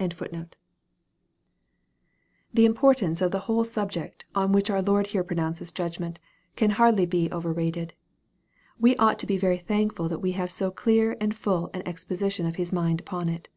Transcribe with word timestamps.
MAEK, 0.00 0.12
CHAP 0.12 0.20
X. 0.22 0.32
199 0.32 2.48
The 2.54 2.64
in. 2.64 2.72
portance 2.72 3.20
of 3.20 3.32
the 3.32 3.40
whole 3.40 3.64
subject, 3.64 4.24
on 4.34 4.50
which 4.52 4.70
our 4.70 4.80
Lord 4.80 5.08
here 5.08 5.22
pronounces 5.22 5.72
judgment, 5.72 6.18
can 6.56 6.70
hardly 6.70 7.04
beoverrated. 7.06 7.90
We 8.80 8.96
ought 8.96 9.18
to 9.18 9.26
be 9.26 9.36
very 9.36 9.58
thankful 9.58 10.08
that 10.08 10.20
we 10.22 10.32
have 10.32 10.50
so 10.50 10.70
clear 10.70 11.18
and 11.20 11.36
full 11.36 11.68
an 11.74 11.86
exposition 11.86 12.46
of 12.46 12.56
His 12.56 12.72
mind 12.72 12.98
upon 13.00 13.28
it. 13.28 13.50